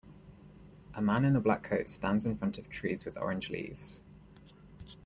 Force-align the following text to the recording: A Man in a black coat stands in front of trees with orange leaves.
A 0.95 0.99
Man 1.03 1.25
in 1.25 1.35
a 1.35 1.39
black 1.39 1.61
coat 1.61 1.87
stands 1.87 2.25
in 2.25 2.35
front 2.35 2.57
of 2.57 2.67
trees 2.71 3.05
with 3.05 3.19
orange 3.19 3.51
leaves. 3.51 4.01